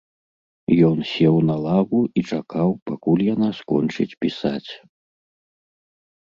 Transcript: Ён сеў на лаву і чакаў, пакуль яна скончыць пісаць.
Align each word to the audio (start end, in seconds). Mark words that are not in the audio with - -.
Ён 0.87 0.97
сеў 1.11 1.35
на 1.49 1.55
лаву 1.65 2.01
і 2.17 2.25
чакаў, 2.31 2.69
пакуль 2.93 3.27
яна 3.33 3.49
скончыць 3.61 4.09
пісаць. 4.25 4.71